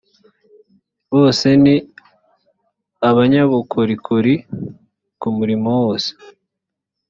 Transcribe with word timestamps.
bose 1.13 1.47
ni 1.63 1.75
abanyabukorikori 3.09 4.33
ku 5.19 5.27
murimo 5.37 5.69
wose 5.83 6.09